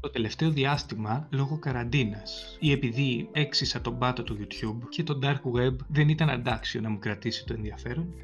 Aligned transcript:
Το 0.00 0.10
τελευταίο 0.10 0.50
διάστημα, 0.50 1.28
λόγω 1.30 1.58
καραντίνας 1.58 2.56
ή 2.60 2.72
επειδή 2.72 3.28
έξισα 3.32 3.80
τον 3.80 3.98
πάτο 3.98 4.22
του 4.22 4.38
YouTube 4.40 4.88
και 4.88 5.02
το 5.02 5.18
Dark 5.22 5.40
Web 5.56 5.76
δεν 5.88 6.08
ήταν 6.08 6.30
αντάξιο 6.30 6.80
να 6.80 6.90
μου 6.90 6.98
κρατήσει 6.98 7.46
το 7.46 7.54
ενδιαφέρον, 7.54 8.14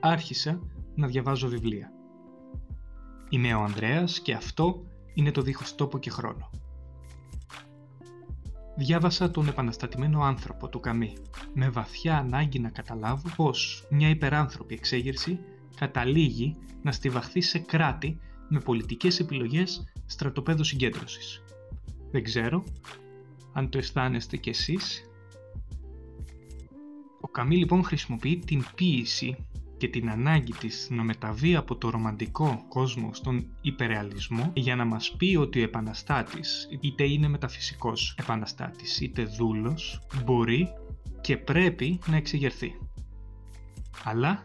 άρχισα 0.00 0.60
να 0.94 1.06
διαβάζω 1.06 1.48
βιβλία. 1.48 1.92
Είμαι 3.28 3.54
ο 3.54 3.62
Ανδρέας 3.62 4.20
και 4.20 4.32
αυτό 4.32 4.84
είναι 5.14 5.30
το 5.30 5.42
δίχως 5.42 5.74
τόπο 5.74 5.98
και 5.98 6.10
χρόνο. 6.10 6.50
Διάβασα 8.76 9.30
τον 9.30 9.48
επαναστατημένο 9.48 10.22
άνθρωπο 10.22 10.68
του 10.68 10.80
Καμί, 10.80 11.16
με 11.54 11.68
βαθιά 11.68 12.16
ανάγκη 12.18 12.58
να 12.58 12.70
καταλάβω 12.70 13.28
πως 13.36 13.86
μια 13.90 14.08
υπεράνθρωπη 14.08 14.74
εξέγερση 14.74 15.38
καταλήγει 15.76 16.56
να 16.82 16.92
στιβαχθεί 16.92 17.40
σε 17.40 17.58
κράτη 17.58 18.20
με 18.52 18.60
πολιτικές 18.60 19.20
επιλογές 19.20 19.92
στρατοπέδου 20.06 20.64
συγκέντρωσης. 20.64 21.42
Δεν 22.10 22.22
ξέρω 22.22 22.64
αν 23.52 23.68
το 23.68 23.78
αισθάνεστε 23.78 24.36
κι 24.36 24.48
εσείς. 24.48 25.10
Ο 27.20 27.28
Καμί 27.28 27.56
λοιπόν 27.56 27.84
χρησιμοποιεί 27.84 28.38
την 28.38 28.64
ποίηση 28.74 29.36
και 29.76 29.88
την 29.88 30.10
ανάγκη 30.10 30.52
της 30.52 30.88
να 30.90 31.02
μεταβεί 31.02 31.56
από 31.56 31.76
το 31.76 31.90
ρομαντικό 31.90 32.64
κόσμο 32.68 33.14
στον 33.14 33.46
υπερεαλισμό 33.60 34.50
για 34.54 34.76
να 34.76 34.84
μας 34.84 35.14
πει 35.16 35.36
ότι 35.36 35.60
ο 35.60 35.62
επαναστάτης, 35.62 36.68
είτε 36.80 37.04
είναι 37.04 37.28
μεταφυσικός 37.28 38.14
επαναστάτης 38.18 39.00
είτε 39.00 39.24
δούλος, 39.24 40.00
μπορεί 40.24 40.68
και 41.20 41.36
πρέπει 41.36 41.98
να 42.06 42.16
εξηγερθεί. 42.16 42.78
Αλλά 44.04 44.44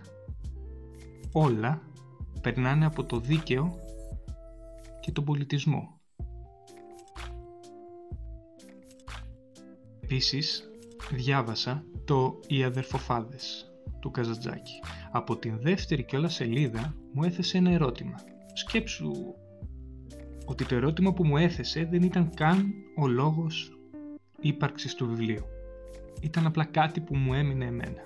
όλα 1.31 1.81
περνάνε 2.41 2.85
από 2.85 3.05
το 3.05 3.19
δίκαιο 3.19 3.85
και 5.07 5.13
τον 5.13 5.23
πολιτισμό. 5.23 5.99
Επίσης, 9.99 10.69
διάβασα 11.11 11.83
το 12.05 12.39
«Οι 12.47 12.63
αδερφοφάδες» 12.63 13.71
του 13.99 14.11
Καζατζάκη. 14.11 14.79
Από 15.11 15.37
την 15.37 15.59
δεύτερη 15.59 16.03
κιόλας 16.03 16.33
σελίδα 16.33 16.95
μου 17.13 17.23
έθεσε 17.23 17.57
ένα 17.57 17.71
ερώτημα. 17.71 18.15
Σκέψου 18.53 19.11
ότι 20.45 20.65
το 20.65 20.75
ερώτημα 20.75 21.13
που 21.13 21.25
μου 21.25 21.37
έθεσε 21.37 21.85
δεν 21.85 22.03
ήταν 22.03 22.33
καν 22.33 22.73
ο 22.97 23.07
λόγος 23.07 23.79
ύπαρξης 24.39 24.95
του 24.95 25.07
βιβλίου. 25.07 25.45
Ήταν 26.21 26.45
απλά 26.45 26.65
κάτι 26.65 26.99
που 26.99 27.15
μου 27.15 27.33
έμεινε 27.33 27.65
εμένα. 27.65 28.05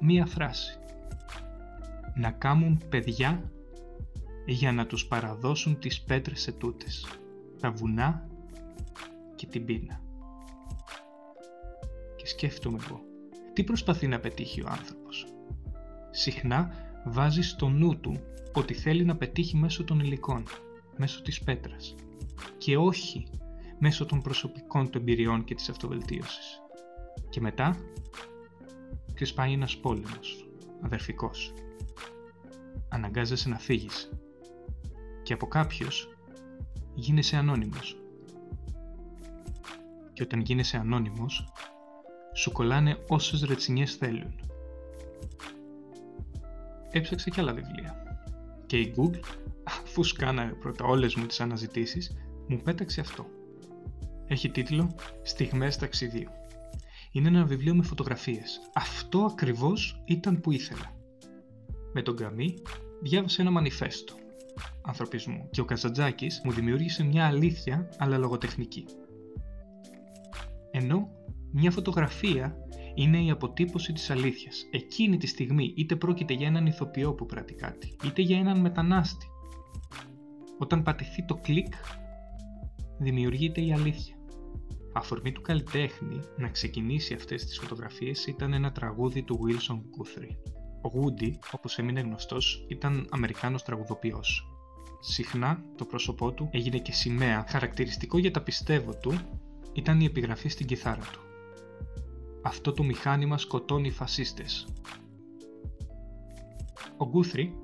Μία 0.00 0.26
φράση. 0.26 0.78
Να 2.14 2.30
κάμουν 2.30 2.82
παιδιά 2.88 3.50
για 4.52 4.72
να 4.72 4.86
τους 4.86 5.06
παραδώσουν 5.06 5.78
τις 5.78 6.02
πέτρες 6.02 6.40
σε 6.40 6.52
τούτες, 6.52 7.06
τα 7.60 7.70
βουνά 7.70 8.28
και 9.34 9.46
την 9.46 9.64
πείνα. 9.64 10.00
Και 12.16 12.26
σκέφτομαι 12.26 12.78
εγώ, 12.86 13.00
τι 13.52 13.64
προσπαθεί 13.64 14.06
να 14.06 14.20
πετύχει 14.20 14.60
ο 14.60 14.66
άνθρωπος. 14.68 15.26
Συχνά 16.10 16.70
βάζει 17.04 17.42
στο 17.42 17.68
νου 17.68 18.00
του 18.00 18.20
ότι 18.52 18.74
θέλει 18.74 19.04
να 19.04 19.16
πετύχει 19.16 19.56
μέσω 19.56 19.84
των 19.84 20.00
υλικών, 20.00 20.42
μέσω 20.96 21.22
της 21.22 21.40
πέτρας 21.40 21.94
και 22.58 22.76
όχι 22.76 23.26
μέσω 23.78 24.06
των 24.06 24.22
προσωπικών 24.22 24.90
του 24.90 24.98
εμπειριών 24.98 25.44
και 25.44 25.54
της 25.54 25.68
αυτοβελτίωσης. 25.68 26.62
Και 27.28 27.40
μετά 27.40 27.76
ξεσπάει 29.14 29.52
ένας 29.52 29.76
πόλεμος, 29.76 30.48
αδερφικός. 30.80 31.54
Αναγκάζεσαι 32.88 33.48
να 33.48 33.58
φύγεις 33.58 34.10
και 35.28 35.34
από 35.34 35.46
κάποιος 35.46 36.08
γίνεσαι 36.94 37.36
ανώνυμος. 37.36 37.96
Και 40.12 40.22
όταν 40.22 40.40
γίνεσαι 40.40 40.76
ανώνυμος, 40.76 41.52
σου 42.34 42.52
κολλάνε 42.52 43.04
όσες 43.08 43.42
ρετσινιές 43.42 43.94
θέλουν. 43.94 44.34
Έψαξα 46.90 47.30
και 47.30 47.40
άλλα 47.40 47.52
βιβλία. 47.52 48.02
Και 48.66 48.78
η 48.78 48.94
Google, 48.96 49.20
αφού 49.64 50.04
σκάναρε 50.04 50.52
πρώτα 50.52 50.84
όλες 50.84 51.14
μου 51.14 51.26
τις 51.26 51.40
αναζητήσεις, 51.40 52.16
μου 52.46 52.60
πέταξε 52.64 53.00
αυτό. 53.00 53.26
Έχει 54.26 54.50
τίτλο 54.50 54.94
«Στιγμές 55.22 55.76
ταξιδίου». 55.76 56.30
Είναι 57.12 57.28
ένα 57.28 57.44
βιβλίο 57.44 57.74
με 57.74 57.82
φωτογραφίες. 57.82 58.60
Αυτό 58.74 59.24
ακριβώς 59.24 60.02
ήταν 60.04 60.40
που 60.40 60.52
ήθελα. 60.52 60.94
Με 61.92 62.02
τον 62.02 62.16
Καμί 62.16 62.54
διάβασα 63.00 63.42
ένα 63.42 63.50
μανιφέστο 63.50 64.14
ανθρωπισμού 64.88 65.48
και 65.50 65.60
ο 65.60 65.64
Καζαντζάκης 65.64 66.40
μου 66.44 66.52
δημιούργησε 66.52 67.04
μια 67.04 67.26
αλήθεια 67.26 67.88
αλλά 67.98 68.18
λογοτεχνική. 68.18 68.84
Ενώ 70.70 71.08
μια 71.52 71.70
φωτογραφία 71.70 72.56
είναι 72.94 73.22
η 73.22 73.30
αποτύπωση 73.30 73.92
της 73.92 74.10
αλήθειας. 74.10 74.64
Εκείνη 74.70 75.16
τη 75.16 75.26
στιγμή 75.26 75.72
είτε 75.76 75.96
πρόκειται 75.96 76.34
για 76.34 76.46
έναν 76.46 76.66
ηθοποιό 76.66 77.14
που 77.14 77.26
πράττει 77.26 77.54
κάτι, 77.54 77.96
είτε 78.04 78.22
για 78.22 78.38
έναν 78.38 78.60
μετανάστη. 78.60 79.26
Όταν 80.58 80.82
πατηθεί 80.82 81.24
το 81.24 81.34
κλικ, 81.34 81.74
δημιουργείται 82.98 83.60
η 83.60 83.72
αλήθεια. 83.72 84.16
Αφορμή 84.92 85.32
του 85.32 85.40
καλλιτέχνη 85.40 86.20
να 86.36 86.48
ξεκινήσει 86.48 87.14
αυτές 87.14 87.44
τις 87.44 87.58
φωτογραφίες 87.58 88.26
ήταν 88.26 88.52
ένα 88.52 88.72
τραγούδι 88.72 89.22
του 89.22 89.38
Wilson 89.42 89.76
Guthrie. 89.76 90.36
Ο 90.82 90.90
Woody, 90.94 91.32
όπως 91.52 91.78
έμεινε 91.78 92.00
γνωστός, 92.00 92.66
ήταν 92.68 93.06
Αμερικάνος 93.10 93.62
τραγουδοποιός. 93.62 94.57
Συχνά 95.00 95.62
το 95.76 95.84
πρόσωπό 95.84 96.32
του 96.32 96.48
έγινε 96.52 96.78
και 96.78 96.92
σημαία. 96.92 97.44
Χαρακτηριστικό 97.48 98.18
για 98.18 98.30
τα 98.30 98.40
πιστεύω 98.40 98.94
του 98.94 99.20
ήταν 99.72 100.00
η 100.00 100.04
επιγραφή 100.04 100.48
στην 100.48 100.66
κιθάρα 100.66 101.02
του. 101.12 101.20
Αυτό 102.42 102.72
το 102.72 102.82
μηχάνημα 102.82 103.38
σκοτώνει 103.38 103.90
φασίστες. 103.90 104.66
Ο 106.96 107.08
Γκούθρι 107.08 107.54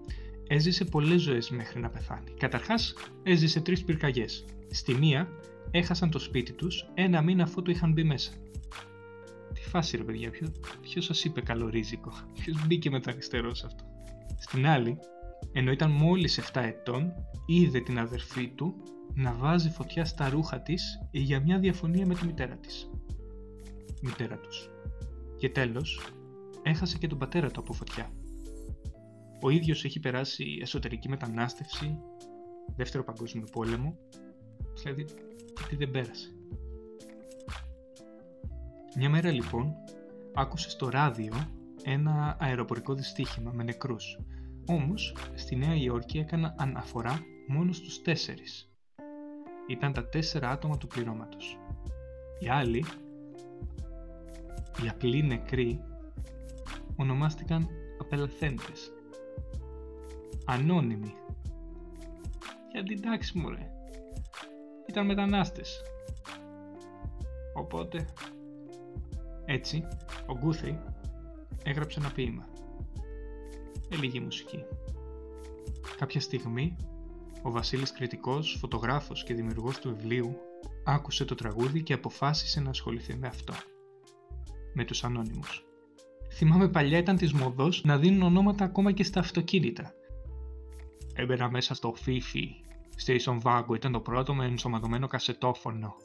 έζησε 0.46 0.84
πολλές 0.84 1.20
ζωές 1.20 1.50
μέχρι 1.50 1.80
να 1.80 1.90
πεθάνει. 1.90 2.30
Καταρχάς 2.38 2.94
έζησε 3.22 3.60
τρεις 3.60 3.84
πυρκαγιές. 3.84 4.44
Στη 4.70 4.94
μία 4.94 5.28
έχασαν 5.70 6.10
το 6.10 6.18
σπίτι 6.18 6.52
τους 6.52 6.90
ένα 6.94 7.22
μήνα 7.22 7.42
αφού 7.42 7.62
το 7.62 7.70
είχαν 7.70 7.92
μπει 7.92 8.04
μέσα. 8.04 8.32
Τι 9.54 9.60
φάση 9.60 9.96
ρε 9.96 10.02
παιδιά, 10.02 10.30
ποιο, 10.30 10.52
ποιος 10.80 11.04
σας 11.04 11.24
είπε 11.24 11.40
καλορίζικο, 11.40 12.12
ποιος 12.32 12.66
μπήκε 12.66 12.90
με 12.90 13.00
το 13.00 13.10
αριστερό 13.10 13.54
σε 13.54 13.66
αυτό; 13.66 13.84
Στην 14.38 14.66
άλλη, 14.66 14.98
ενώ 15.52 15.70
ήταν 15.70 15.90
μόλις 15.90 16.40
7 16.52 16.60
ετών, 16.62 17.12
είδε 17.46 17.80
την 17.80 17.98
αδερφή 17.98 18.48
του 18.48 18.74
να 19.14 19.32
βάζει 19.32 19.70
φωτιά 19.70 20.04
στα 20.04 20.28
ρούχα 20.28 20.60
της 20.60 20.98
για 21.10 21.40
μια 21.40 21.58
διαφωνία 21.58 22.06
με 22.06 22.14
τη 22.14 22.26
μητέρα 22.26 22.56
της. 22.56 22.90
Μητέρα 24.02 24.38
τους. 24.38 24.70
Και 25.36 25.48
τέλος, 25.48 26.00
έχασε 26.62 26.98
και 26.98 27.06
τον 27.06 27.18
πατέρα 27.18 27.50
του 27.50 27.60
από 27.60 27.72
φωτιά. 27.72 28.10
Ο 29.40 29.50
ίδιος 29.50 29.84
έχει 29.84 30.00
περάσει 30.00 30.58
εσωτερική 30.62 31.08
μετανάστευση, 31.08 31.98
δεύτερο 32.76 33.04
παγκόσμιο 33.04 33.46
πόλεμο, 33.52 33.98
δηλαδή 34.74 35.04
τι 35.68 35.76
δεν 35.76 35.90
πέρασε. 35.90 36.28
Μια 38.96 39.10
μέρα 39.10 39.30
λοιπόν 39.30 39.74
άκουσε 40.34 40.70
στο 40.70 40.88
ράδιο 40.88 41.32
ένα 41.82 42.36
αεροπορικό 42.40 42.94
δυστύχημα 42.94 43.50
με 43.52 43.62
νεκρούς 43.62 44.18
όμως, 44.66 45.16
στη 45.34 45.56
Νέα 45.56 45.74
Υόρκη 45.74 46.18
έκανα 46.18 46.54
αναφορά 46.58 47.20
μόνο 47.48 47.72
στους 47.72 48.02
τέσσερις. 48.02 48.72
Ήταν 49.68 49.92
τα 49.92 50.08
τέσσερα 50.08 50.50
άτομα 50.50 50.76
του 50.76 50.86
πληρώματος. 50.86 51.58
Οι 52.38 52.48
άλλοι, 52.48 52.84
οι 54.84 54.88
απλοί 54.88 55.22
νεκροί, 55.22 55.80
ονομάστηκαν 56.96 57.68
απελαθέντες. 58.00 58.92
Ανώνυμοι. 60.44 61.14
Γιατί 62.72 62.94
εντάξει 62.94 63.38
μου 63.38 63.48
ρε. 63.50 63.70
Ήταν 64.88 65.06
μετανάστες. 65.06 65.82
Οπότε, 67.54 68.04
έτσι, 69.44 69.88
ο 70.26 70.38
Γκούθρι 70.38 70.80
έγραψε 71.64 72.00
ένα 72.00 72.10
ποίημα 72.10 72.53
με 73.90 73.96
λίγη 73.96 74.20
μουσική. 74.20 74.64
Κάποια 75.98 76.20
στιγμή, 76.20 76.76
ο 77.42 77.50
Βασίλης 77.50 77.92
Κριτικός, 77.92 78.56
φωτογράφος 78.60 79.24
και 79.24 79.34
δημιουργός 79.34 79.78
του 79.78 79.96
βιβλίου, 79.96 80.36
άκουσε 80.84 81.24
το 81.24 81.34
τραγούδι 81.34 81.82
και 81.82 81.92
αποφάσισε 81.92 82.60
να 82.60 82.70
ασχοληθεί 82.70 83.16
με 83.16 83.26
αυτό. 83.26 83.54
Με 84.74 84.84
τους 84.84 85.04
ανώνυμους. 85.04 85.64
Θυμάμαι 86.32 86.68
παλιά 86.68 86.98
ήταν 86.98 87.16
της 87.16 87.32
μοδός 87.32 87.84
να 87.84 87.98
δίνουν 87.98 88.22
ονόματα 88.22 88.64
ακόμα 88.64 88.92
και 88.92 89.04
στα 89.04 89.20
αυτοκίνητα. 89.20 89.92
Έμπαινα 91.14 91.50
μέσα 91.50 91.74
στο 91.74 91.94
Fifi, 92.06 92.46
Station 93.06 93.38
Vago 93.42 93.74
ήταν 93.74 93.92
το 93.92 94.00
πρώτο 94.00 94.34
με 94.34 94.44
ενσωματωμένο 94.44 95.06
κασετόφωνο. 95.06 95.96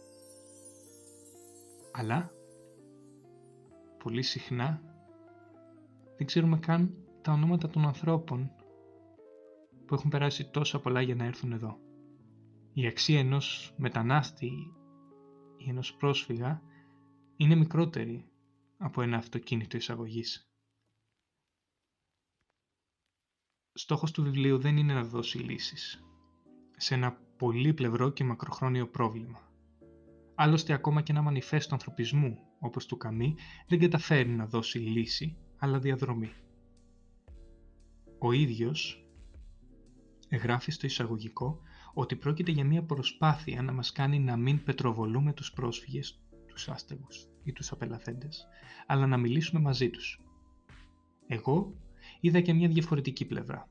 Αλλά, 1.91 2.31
πολύ 4.03 4.21
συχνά, 4.21 4.81
δεν 6.17 6.27
ξέρουμε 6.27 6.57
καν 6.57 6.93
τα 7.21 7.31
ονόματα 7.31 7.69
των 7.69 7.85
ανθρώπων 7.85 8.51
που 9.85 9.93
έχουν 9.93 10.09
περάσει 10.09 10.51
τόσα 10.51 10.79
πολλά 10.79 11.01
για 11.01 11.15
να 11.15 11.23
έρθουν 11.25 11.51
εδώ. 11.51 11.77
Η 12.73 12.87
αξία 12.87 13.19
ενός 13.19 13.73
μετανάστη 13.77 14.51
ή 15.57 15.69
ενός 15.69 15.95
πρόσφυγα 15.95 16.61
είναι 17.35 17.55
μικρότερη 17.55 18.29
από 18.77 19.01
ένα 19.01 19.17
αυτοκίνητο 19.17 19.77
εισαγωγής. 19.77 20.49
Στόχος 23.73 24.11
του 24.11 24.23
βιβλίου 24.23 24.57
δεν 24.57 24.77
είναι 24.77 24.93
να 24.93 25.03
δώσει 25.03 25.37
λύσεις 25.37 26.03
σε 26.75 26.93
ένα 26.93 27.11
πολύπλευρο 27.37 28.09
και 28.09 28.23
μακροχρόνιο 28.23 28.87
πρόβλημα. 28.87 29.39
Άλλωστε 30.35 30.73
ακόμα 30.73 31.01
και 31.01 31.11
ένα 31.11 31.21
μανιφέστο 31.21 31.73
ανθρωπισμού 31.73 32.37
όπως 32.59 32.85
του 32.85 32.97
Καμί 32.97 33.35
δεν 33.67 33.79
καταφέρει 33.79 34.29
να 34.29 34.45
δώσει 34.45 34.79
λύση 34.79 35.37
αλλά 35.57 35.79
διαδρομή. 35.79 36.31
Ο 38.19 38.31
ίδιος 38.31 39.05
γράφει 40.31 40.71
στο 40.71 40.85
εισαγωγικό 40.85 41.59
ότι 41.93 42.15
πρόκειται 42.15 42.51
για 42.51 42.65
μια 42.65 42.83
προσπάθεια 42.83 43.61
να 43.61 43.71
μας 43.71 43.91
κάνει 43.91 44.19
να 44.19 44.37
μην 44.37 44.63
πετροβολούμε 44.63 45.33
τους 45.33 45.51
πρόσφυγες, 45.51 46.21
τους 46.47 46.69
άστεγους 46.69 47.27
ή 47.43 47.51
τους 47.53 47.71
απελαθέντες, 47.71 48.47
αλλά 48.85 49.07
να 49.07 49.17
μιλήσουμε 49.17 49.61
μαζί 49.61 49.89
τους. 49.89 50.21
Εγώ 51.27 51.73
είδα 52.19 52.41
και 52.41 52.53
μια 52.53 52.67
διαφορετική 52.67 53.25
πλευρά. 53.25 53.69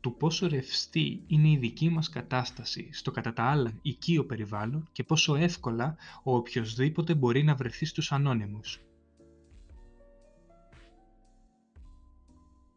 Του 0.00 0.16
πόσο 0.16 0.48
ρευστή 0.48 1.22
είναι 1.26 1.50
η 1.50 1.56
δική 1.56 1.88
μας 1.88 2.08
κατάσταση 2.08 2.88
στο 2.92 3.10
κατά 3.10 3.32
τα 3.32 3.42
άλλα 3.42 3.78
οικείο 3.82 4.26
περιβάλλον 4.26 4.88
και 4.92 5.04
πόσο 5.04 5.34
εύκολα 5.34 5.96
ο 6.22 6.36
οποιοδήποτε 6.36 7.14
μπορεί 7.14 7.42
να 7.42 7.54
βρεθεί 7.54 7.84
στους 7.84 8.12
ανώνυμους. 8.12 8.82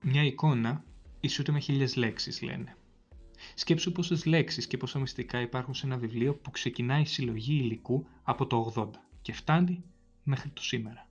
Μια 0.03 0.23
εικόνα 0.23 0.83
ισούται 1.21 1.51
με 1.51 1.59
χίλιες 1.59 1.95
λέξεις 1.95 2.41
λένε. 2.41 2.75
Σκέψου 3.55 3.91
πόσες 3.91 4.25
λέξεις 4.25 4.67
και 4.67 4.77
πόσα 4.77 4.99
μυστικά 4.99 5.41
υπάρχουν 5.41 5.73
σε 5.73 5.85
ένα 5.85 5.97
βιβλίο 5.97 6.35
που 6.35 6.51
ξεκινάει 6.51 7.01
η 7.01 7.05
συλλογή 7.05 7.55
υλικού 7.55 8.07
από 8.23 8.47
το 8.47 8.73
80 8.75 8.89
και 9.21 9.33
φτάνει 9.33 9.83
μέχρι 10.23 10.49
το 10.49 10.63
σήμερα. 10.63 11.09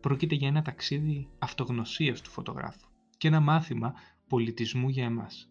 Πρόκειται 0.00 0.34
για 0.34 0.48
ένα 0.48 0.62
ταξίδι 0.62 1.28
αυτογνωσίας 1.38 2.20
του 2.20 2.30
φωτογράφου 2.30 2.88
και 3.18 3.28
ένα 3.28 3.40
μάθημα 3.40 3.94
πολιτισμού 4.28 4.88
για 4.88 5.04
εμάς. 5.04 5.48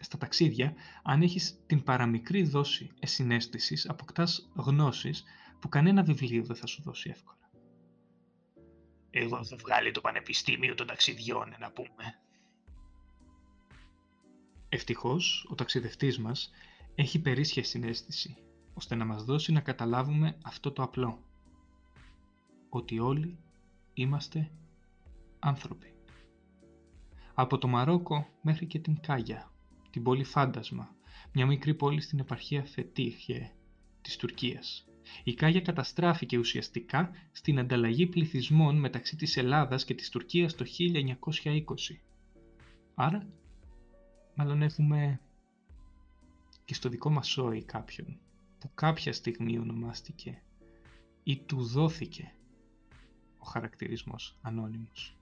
Στα 0.00 0.18
ταξίδια, 0.18 0.74
αν 1.02 1.22
έχεις 1.22 1.58
την 1.66 1.82
παραμικρή 1.82 2.42
δόση 2.42 2.90
εσυναίσθησης, 2.98 3.88
αποκτάς 3.88 4.50
γνώσεις 4.54 5.24
που 5.60 5.68
κανένα 5.68 6.02
βιβλίο 6.02 6.44
δεν 6.44 6.56
θα 6.56 6.66
σου 6.66 6.82
δώσει 6.82 7.10
εύκολα. 7.10 7.47
Εγώ 9.20 9.44
θα 9.44 9.56
βγάλει 9.56 9.90
το 9.90 10.00
Πανεπιστήμιο 10.00 10.74
των 10.74 10.86
Ταξιδιών, 10.86 11.54
να 11.58 11.70
πούμε. 11.70 12.18
Ευτυχώς, 14.68 15.46
ο 15.50 15.54
ταξιδευτής 15.54 16.18
μας 16.18 16.50
έχει 16.94 17.20
περίσσια 17.20 17.64
συνέστηση, 17.64 18.36
ώστε 18.74 18.94
να 18.94 19.04
μας 19.04 19.24
δώσει 19.24 19.52
να 19.52 19.60
καταλάβουμε 19.60 20.38
αυτό 20.42 20.72
το 20.72 20.82
απλό. 20.82 21.18
Ότι 22.68 22.98
όλοι 22.98 23.38
είμαστε 23.94 24.50
άνθρωποι. 25.38 25.94
Από 27.34 27.58
το 27.58 27.68
Μαρόκο 27.68 28.28
μέχρι 28.42 28.66
και 28.66 28.78
την 28.78 29.00
Κάγια, 29.00 29.52
την 29.90 30.02
πόλη 30.02 30.24
Φάντασμα, 30.24 30.96
μια 31.32 31.46
μικρή 31.46 31.74
πόλη 31.74 32.00
στην 32.00 32.18
επαρχία 32.18 32.64
Φετίχε 32.64 33.52
της 34.02 34.16
Τουρκίας. 34.16 34.88
Η 35.24 35.34
Κάγια 35.34 35.60
καταστράφηκε 35.60 36.38
ουσιαστικά 36.38 37.10
στην 37.32 37.58
ανταλλαγή 37.58 38.06
πληθυσμών 38.06 38.76
μεταξύ 38.76 39.16
της 39.16 39.36
Ελλάδας 39.36 39.84
και 39.84 39.94
της 39.94 40.08
Τουρκίας 40.08 40.54
το 40.54 40.64
1920. 40.64 42.00
Άρα 42.94 43.26
μάλλον 44.34 44.62
έχουμε 44.62 45.20
και 46.64 46.74
στο 46.74 46.88
δικό 46.88 47.10
μας 47.10 47.28
σόι 47.28 47.62
κάποιον 47.62 48.18
που 48.58 48.70
κάποια 48.74 49.12
στιγμή 49.12 49.58
ονομάστηκε 49.58 50.42
ή 51.22 51.36
του 51.36 51.64
δόθηκε 51.64 52.32
ο 53.38 53.44
χαρακτηρισμός 53.44 54.38
ανώνυμος. 54.42 55.16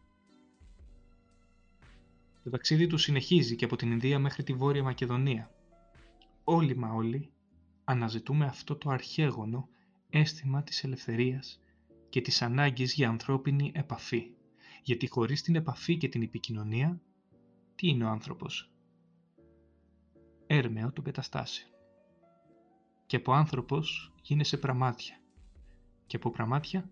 Το 2.44 2.50
ταξίδι 2.50 2.86
του 2.86 2.98
συνεχίζει 2.98 3.56
και 3.56 3.64
από 3.64 3.76
την 3.76 3.90
Ινδία 3.90 4.18
μέχρι 4.18 4.42
τη 4.42 4.52
Βόρεια 4.52 4.82
Μακεδονία. 4.82 5.50
Όλοι 6.44 6.76
μα 6.76 6.92
όλοι 6.92 7.30
αναζητούμε 7.84 8.44
αυτό 8.44 8.76
το 8.76 8.90
αρχαίγωνο 8.90 9.68
αίσθημα 10.18 10.62
της 10.62 10.84
ελευθερίας 10.84 11.60
και 12.08 12.20
της 12.20 12.42
ανάγκης 12.42 12.94
για 12.94 13.08
ανθρώπινη 13.08 13.72
επαφή. 13.74 14.30
Γιατί 14.82 15.08
χωρίς 15.08 15.42
την 15.42 15.54
επαφή 15.54 15.96
και 15.96 16.08
την 16.08 16.22
επικοινωνία, 16.22 17.00
τι 17.74 17.88
είναι 17.88 18.04
ο 18.04 18.08
άνθρωπος, 18.08 18.70
έρμεο 20.46 20.92
των 20.92 21.04
καταστάσεων. 21.04 21.70
Και 23.06 23.16
από 23.16 23.32
άνθρωπος 23.32 24.12
γίνεσαι 24.22 24.56
πραμάτια. 24.56 25.20
Και 26.06 26.16
από 26.16 26.30
πραμάτια 26.30 26.90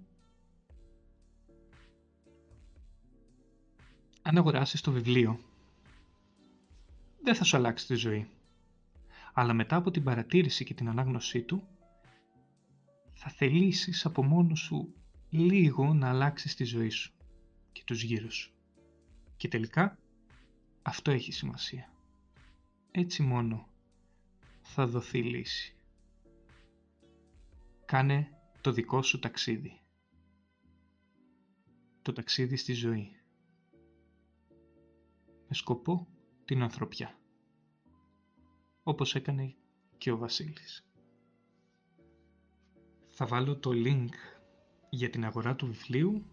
αν 4.26 4.38
αγοράσεις 4.38 4.80
το 4.80 4.92
βιβλίο, 4.92 5.40
δεν 7.22 7.34
θα 7.34 7.44
σου 7.44 7.56
αλλάξει 7.56 7.86
τη 7.86 7.94
ζωή. 7.94 8.28
Αλλά 9.32 9.52
μετά 9.52 9.76
από 9.76 9.90
την 9.90 10.02
παρατήρηση 10.02 10.64
και 10.64 10.74
την 10.74 10.88
ανάγνωσή 10.88 11.42
του, 11.42 11.68
θα 13.26 13.30
θελήσεις 13.30 14.04
από 14.04 14.22
μόνος 14.24 14.60
σου 14.60 14.94
λίγο 15.30 15.94
να 15.94 16.08
αλλάξεις 16.08 16.54
τη 16.54 16.64
ζωή 16.64 16.88
σου 16.88 17.12
και 17.72 17.82
τους 17.86 18.02
γύρω 18.02 18.30
σου. 18.30 18.52
Και 19.36 19.48
τελικά, 19.48 19.98
αυτό 20.82 21.10
έχει 21.10 21.32
σημασία. 21.32 21.92
Έτσι 22.90 23.22
μόνο 23.22 23.68
θα 24.62 24.86
δοθεί 24.86 25.22
λύση. 25.22 25.76
Κάνε 27.84 28.28
το 28.60 28.72
δικό 28.72 29.02
σου 29.02 29.18
ταξίδι. 29.18 29.80
Το 32.02 32.12
ταξίδι 32.12 32.56
στη 32.56 32.72
ζωή. 32.72 33.20
Με 35.48 35.54
σκοπό 35.54 36.08
την 36.44 36.62
ανθρωπιά. 36.62 37.18
Όπως 38.82 39.14
έκανε 39.14 39.54
και 39.98 40.10
ο 40.10 40.16
Βασίλης. 40.16 40.83
Θα 43.16 43.26
βάλω 43.26 43.56
το 43.58 43.70
link 43.74 44.08
για 44.90 45.10
την 45.10 45.24
αγορά 45.24 45.56
του 45.56 45.66
βιβλίου 45.66 46.24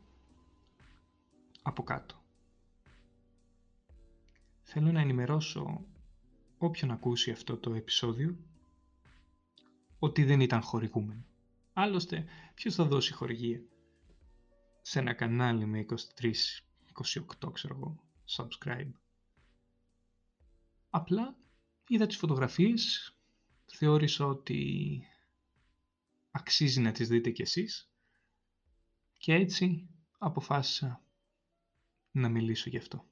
από 1.62 1.84
κάτω. 1.84 2.24
Θέλω 4.62 4.92
να 4.92 5.00
ενημερώσω 5.00 5.86
όποιον 6.58 6.92
ακούσει 6.92 7.32
αυτό 7.32 7.58
το 7.58 7.74
επεισόδιο 7.74 8.38
ότι 10.00 10.24
δεν 10.24 10.40
ήταν 10.40 10.62
χορηγούμενο. 10.62 11.26
Άλλωστε, 11.74 12.26
ποιος 12.54 12.76
θα 12.76 12.86
δώσει 12.86 13.14
χορηγία 13.14 13.64
σε 14.82 15.00
ένα 15.00 15.14
κανάλι 15.14 15.66
με 15.66 15.86
23, 16.20 16.32
28 17.42 17.54
ξέρω 17.54 17.76
εγώ, 17.76 18.04
subscribe. 18.38 18.92
Απλά 20.90 21.38
είδα 21.88 22.06
τις 22.08 22.18
φωτογραφίες, 22.18 23.14
θεώρησα 23.66 24.26
ότι 24.26 25.04
αξίζει 26.32 26.82
να 26.82 26.92
τις 26.92 27.08
δείτε 27.08 27.32
κι 27.32 27.42
εσείς 27.42 27.92
και 29.18 29.34
έτσι 29.34 29.90
αποφάσισα 30.18 31.04
να 32.12 32.30
μιλήσω 32.30 32.70
γι' 32.70 32.78
αυτό. 32.78 33.10